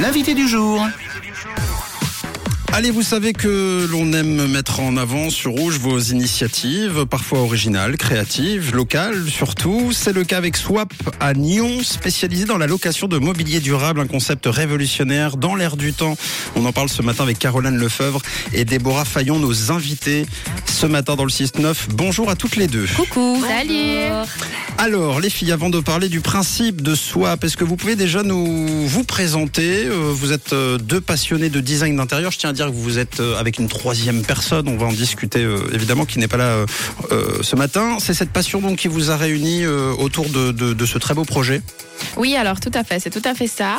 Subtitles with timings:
[0.00, 0.86] L'invité du jour.
[2.74, 7.96] Allez, vous savez que l'on aime mettre en avant sur Rouge vos initiatives, parfois originales,
[7.96, 9.90] créatives, locales surtout.
[9.92, 14.06] C'est le cas avec Swap à Nyon, spécialisé dans la location de mobilier durable, un
[14.06, 16.16] concept révolutionnaire dans l'air du temps.
[16.54, 18.20] On en parle ce matin avec Caroline Lefebvre
[18.52, 20.26] et Déborah Fayon, nos invités
[20.66, 21.74] ce matin dans le 6-9.
[21.94, 22.86] Bonjour à toutes les deux.
[22.94, 23.42] Coucou.
[23.48, 24.26] Salut.
[24.76, 28.22] Alors, les filles, avant de parler du principe de Swap, est-ce que vous pouvez déjà
[28.22, 29.86] nous vous présenter?
[29.86, 32.30] Euh, Vous êtes euh, deux passionnés de design d'intérieur.
[32.30, 34.68] Je tiens à dire que vous êtes euh, avec une troisième personne.
[34.68, 36.66] On va en discuter euh, évidemment, qui n'est pas là
[37.12, 37.98] euh, ce matin.
[38.00, 41.62] C'est cette passion donc qui vous a réunis euh, autour de, ce très beau projet.
[42.16, 43.78] Oui, alors tout à fait, c'est tout à fait ça.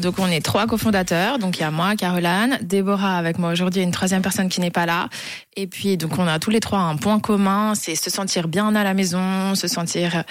[0.00, 1.38] Donc on est trois cofondateurs.
[1.38, 4.70] Donc il y a moi, Caroline, Déborah avec moi aujourd'hui, une troisième personne qui n'est
[4.70, 5.08] pas là.
[5.56, 8.74] Et puis donc on a tous les trois un point commun, c'est se sentir bien
[8.76, 10.22] à la maison, se sentir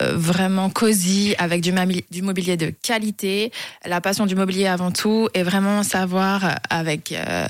[0.00, 1.72] vraiment cosy avec du,
[2.10, 3.50] du mobilier de qualité,
[3.86, 7.46] la passion du mobilier avant tout, et vraiment savoir avec euh,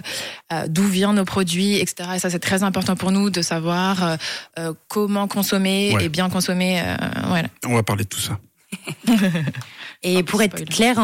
[0.52, 2.10] euh, d'où viennent nos produits, etc.
[2.16, 4.16] Et ça c'est très important pour nous de savoir
[4.58, 6.04] euh, comment consommer Ouais.
[6.04, 6.80] et bien consommer.
[6.84, 6.96] euh,
[7.26, 7.48] voilà.
[7.66, 8.38] On va parler de tout ça.
[10.04, 11.02] Et Ah, pour être clair en,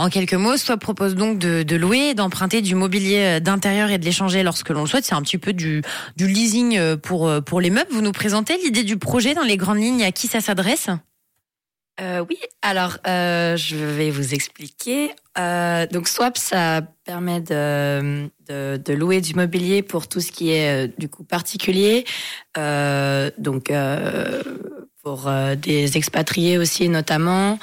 [0.00, 3.98] en- en quelques mots, Swap propose donc de, de louer, d'emprunter du mobilier d'intérieur et
[3.98, 5.04] de l'échanger lorsque l'on le souhaite.
[5.04, 5.82] C'est un petit peu du,
[6.16, 7.90] du leasing pour, pour les meubles.
[7.92, 10.88] Vous nous présentez l'idée du projet dans les grandes lignes, à qui ça s'adresse?
[12.00, 15.10] Euh, oui, alors euh, je vais vous expliquer.
[15.38, 20.50] Euh, donc Swap, ça permet de, de, de louer du mobilier pour tout ce qui
[20.50, 22.06] est euh, du coup particulier.
[22.56, 24.42] Euh, donc euh,
[25.02, 27.58] pour euh, des expatriés aussi notamment,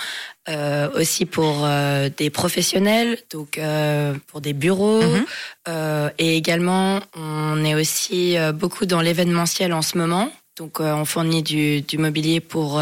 [0.50, 5.02] euh, aussi pour euh, des professionnels, donc euh, pour des bureaux.
[5.02, 5.26] Mhm.
[5.68, 10.32] Euh, et également, on est aussi euh, beaucoup dans l'événementiel en ce moment.
[10.58, 12.82] Donc, euh, on fournit du, du mobilier pour.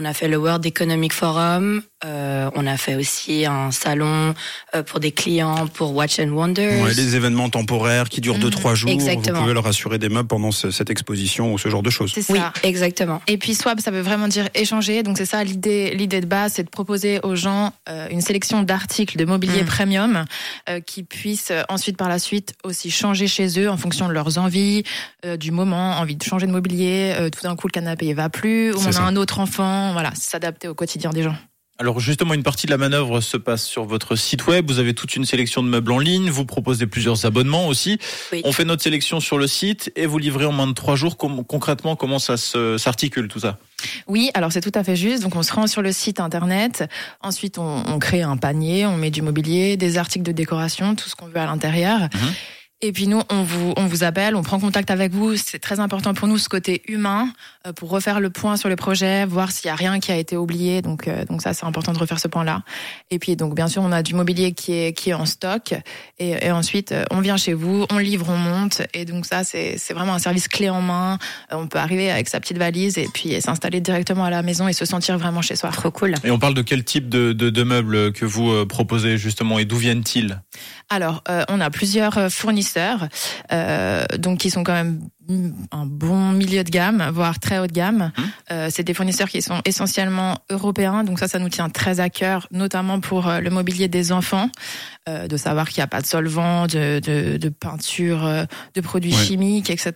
[0.00, 1.82] On a fait le World Economic Forum.
[2.04, 4.34] Euh, on a fait aussi un salon
[4.74, 6.82] euh, pour des clients pour Watch and Wonders.
[6.82, 8.90] Ouais, les événements temporaires qui durent 2-3 jours.
[8.90, 9.36] Exactement.
[9.38, 12.12] Vous pouvez leur assurer des meubles pendant ce- cette exposition ou ce genre de choses.
[12.14, 12.32] C'est ça.
[12.32, 13.20] Oui, exactement.
[13.26, 15.02] Et puis swap, ça veut vraiment dire échanger.
[15.02, 15.94] Donc c'est ça l'idée.
[15.94, 19.66] L'idée de base, c'est de proposer aux gens euh, une sélection d'articles de mobilier Mm.
[19.66, 20.24] premium
[20.68, 24.12] euh, qui puissent euh, ensuite par la suite aussi changer chez eux en fonction de
[24.12, 24.84] leurs envies,
[25.24, 27.12] euh, du moment, envie de changer de mobilier.
[27.18, 28.72] euh, tout d'un coup, le canapé il va plus.
[28.72, 29.00] Ou on ça.
[29.02, 29.92] a un autre enfant.
[29.92, 31.34] Voilà, s'adapter au quotidien des gens.
[31.80, 34.70] Alors justement, une partie de la manœuvre se passe sur votre site web.
[34.70, 36.28] Vous avez toute une sélection de meubles en ligne.
[36.28, 37.98] Vous proposez plusieurs abonnements aussi.
[38.32, 38.42] Oui.
[38.44, 41.16] On fait notre sélection sur le site et vous livrez en moins de trois jours.
[41.16, 43.56] Concrètement, comment ça s'articule tout ça?
[44.06, 45.22] Oui, alors c'est tout à fait juste.
[45.22, 46.84] Donc on se rend sur le site internet.
[47.22, 51.08] Ensuite, on, on crée un panier, on met du mobilier, des articles de décoration, tout
[51.08, 51.98] ce qu'on veut à l'intérieur.
[51.98, 52.32] Mhm.
[52.82, 55.36] Et puis nous, on vous, on vous appelle, on prend contact avec vous.
[55.36, 57.28] C'est très important pour nous ce côté humain
[57.66, 60.16] euh, pour refaire le point sur le projet, voir s'il y a rien qui a
[60.16, 60.80] été oublié.
[60.80, 62.62] Donc, euh, donc ça, c'est important de refaire ce point-là.
[63.10, 65.74] Et puis donc bien sûr, on a du mobilier qui est qui est en stock.
[66.18, 68.80] Et, et ensuite, euh, on vient chez vous, on livre, on monte.
[68.94, 71.18] Et donc ça, c'est c'est vraiment un service clé en main.
[71.52, 74.68] Euh, On peut arriver avec sa petite valise et puis s'installer directement à la maison
[74.68, 75.68] et se sentir vraiment chez soi.
[75.68, 76.14] Trop cool.
[76.24, 79.66] Et on parle de quel type de, de, de meubles que vous proposez justement et
[79.66, 80.40] d'où viennent-ils?
[80.92, 82.28] Alors, euh, on a plusieurs euh,
[82.70, 83.08] fournisseurs,
[83.52, 85.00] euh, donc qui sont quand même
[85.70, 88.10] un bon milieu de gamme, voire très haut de gamme.
[88.18, 88.24] Mhm.
[88.50, 92.10] Euh, c'est des fournisseurs qui sont essentiellement européens, donc ça, ça nous tient très à
[92.10, 94.50] cœur, notamment pour euh, le mobilier des enfants,
[95.08, 98.28] euh, de savoir qu'il n'y a pas de solvant, de, de, de peinture,
[98.74, 99.24] de produits Ouais.
[99.24, 99.92] chimiques, etc.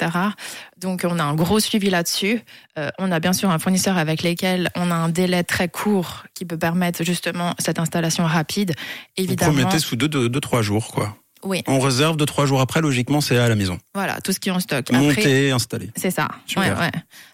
[0.78, 2.40] Donc, on a un gros suivi là-dessus.
[2.78, 6.24] Euh, on a bien sûr un fournisseur avec lequel on a un délai très court
[6.34, 8.72] qui peut permettre justement cette installation rapide.
[9.16, 10.88] Vous Évidemment, promettez sous 2-3 deux, deux, trois jours.
[10.92, 11.16] quoi.
[11.66, 13.78] On réserve 2-3 jours après, logiquement, c'est à la maison.
[13.96, 14.86] Voilà, tout ce qui est en stock.
[14.90, 15.88] Après, Monter, installer.
[15.94, 16.26] c'est ça.
[16.56, 16.90] Ouais, ouais.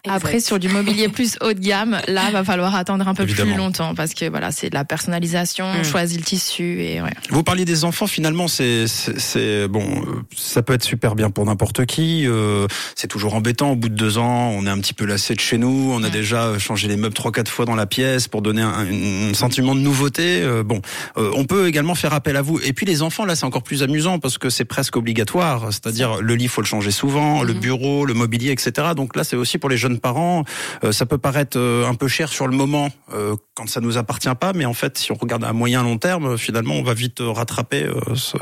[0.07, 3.51] Après, sur du mobilier plus haut de gamme, là, va falloir attendre un peu Évidemment.
[3.53, 5.83] plus longtemps parce que voilà, c'est de la personnalisation, on Mm.
[5.83, 7.09] choisit le tissu et ouais.
[7.31, 11.31] Vous parliez des enfants, finalement, c'est, c'est, c'est- bon, euh, ça peut être super bien
[11.31, 12.27] pour n'importe qui.
[12.27, 13.71] euh, c'est toujours embêtant.
[13.71, 15.91] Au bout de deux ans, on est un petit peu lassé de chez nous.
[15.91, 18.69] On a déjà changé les meubles trois, quatre fois dans la pièce pour donner un,
[18.69, 20.43] un- un sentiment de nouveauté.
[20.43, 20.79] Euh, bon,
[21.17, 22.59] euh, on peut également faire appel à vous.
[22.63, 25.69] Et puis les enfants, là, c'est encore plus amusant parce que c'est presque obligatoire.
[25.71, 27.59] C'est-à-dire le lit, faut le changer souvent, le Mhm.
[27.59, 28.89] bureau, le mobilier, etc.
[28.95, 30.43] Donc là, c'est aussi pour les jeunes parents.
[30.83, 33.97] Euh, ça peut paraître euh, un peu cher sur le moment euh, quand ça nous
[33.97, 36.83] appartient pas, mais en fait, si on regarde à moyen long terme, euh, finalement, on
[36.83, 38.37] va vite euh, rattraper euh, ce,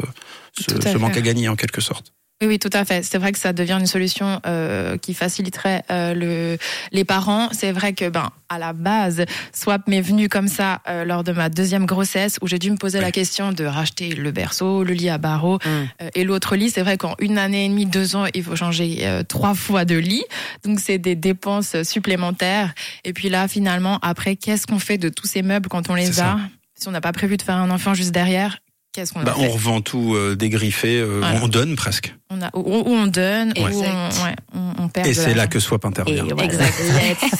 [0.53, 2.11] ce, Tout à ce manque à gagner en quelque sorte.
[2.41, 3.03] Oui, oui, tout à fait.
[3.03, 6.57] C'est vrai que ça devient une solution euh, qui faciliterait euh, le,
[6.93, 7.49] les parents.
[7.51, 11.33] C'est vrai que, ben, à la base, Swap m'est venu comme ça euh, lors de
[11.33, 14.93] ma deuxième grossesse, où j'ai dû me poser la question de racheter le berceau, le
[14.93, 15.69] lit à barreaux Mm.
[16.01, 16.69] euh, et l'autre lit.
[16.69, 19.83] C'est vrai qu'en une année et demie, deux ans, il faut changer euh, trois fois
[19.83, 20.23] de lit.
[20.63, 22.73] Donc, c'est des dépenses supplémentaires.
[23.03, 26.05] Et puis là, finalement, après, qu'est-ce qu'on fait de tous ces meubles quand on les
[26.13, 26.31] ça.
[26.31, 26.39] a
[26.75, 28.59] si on n'a pas prévu de faire un enfant juste derrière,
[28.99, 31.39] qu'est-ce qu'on Bah, on revend tout euh, dégriffé, euh, Voilà.
[31.43, 32.15] on donne presque.
[32.29, 34.23] on, a, ou, ou on donne, ou on, Exact.
[34.23, 35.07] ouais, on, on perd.
[35.07, 36.25] Et c'est là que Swap intervient.
[36.25, 36.43] Et voilà.
[36.45, 36.73] Exact.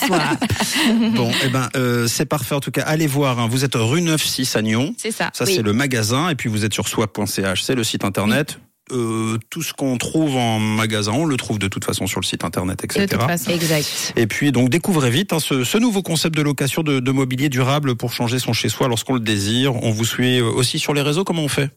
[1.14, 2.54] Bon, eh ben, euh, c'est parfait.
[2.54, 3.38] En tout cas, allez voir.
[3.38, 3.48] hein.
[3.50, 4.94] Vous êtes rue 9-6 à Nyon.
[4.96, 5.30] C'est ça.
[5.32, 5.54] Ça, Oui.
[5.56, 6.28] c'est le magasin.
[6.30, 7.62] Et puis, vous êtes sur swap.ch.
[7.62, 8.58] C'est le site internet.
[8.92, 12.26] Euh, tout ce qu'on trouve en magasin, on le trouve de toute façon sur le
[12.26, 13.06] site internet, De etc.
[13.08, 13.50] toute façon.
[13.50, 14.12] Exact.
[14.16, 17.48] Et puis, donc, découvrez vite hein, ce, ce nouveau concept de location de, de mobilier
[17.48, 19.76] durable pour changer son chez-soi lorsqu'on le désire.
[19.82, 21.24] On vous suit aussi sur les réseaux.
[21.24, 21.70] Comment on fait?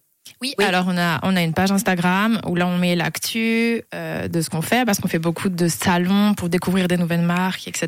[0.43, 0.65] Oui, Oui.
[0.65, 4.41] alors on a, on a une page Instagram où là on met l'actu euh, de
[4.41, 7.87] ce qu'on fait parce qu'on fait beaucoup de salons pour découvrir des nouvelles marques, etc.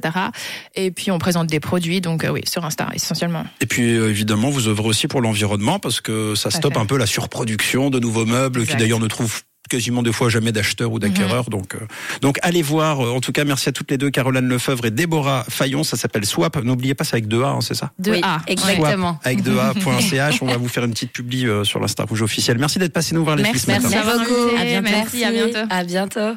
[0.74, 3.44] Et puis on présente des produits, donc euh, oui, sur Insta essentiellement.
[3.60, 6.98] Et puis, euh, évidemment, vous œuvrez aussi pour l'environnement parce que ça stoppe un peu
[6.98, 11.00] la surproduction de nouveaux meubles qui d'ailleurs ne trouvent quasiment des fois jamais d'acheteurs ou
[11.00, 11.50] d'acquéreurs.
[11.50, 11.80] Donc, euh,
[12.22, 13.00] donc allez voir.
[13.00, 15.84] En tout cas, merci à toutes les deux, Caroline Lefebvre et Déborah Fayon.
[15.84, 16.56] Ça s'appelle Swap.
[16.64, 18.42] N'oubliez pas, c'est avec deux A, hein, c'est ça De oui, A.
[18.48, 19.20] exactement.
[19.24, 20.42] Avec deux A.ch.
[20.42, 22.58] On va vous faire une petite publi euh, sur l'Insta Rouge officiel.
[22.58, 24.02] Merci d'être passé nous voir les Merci, filles ce matin.
[24.06, 24.56] Merci beaucoup.
[24.58, 24.90] À bientôt.
[24.90, 25.60] Merci, À bientôt.
[25.70, 26.36] À bientôt.